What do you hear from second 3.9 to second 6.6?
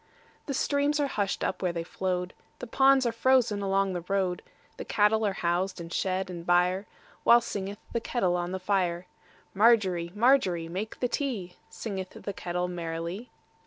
the road, The cattle are housed in shed and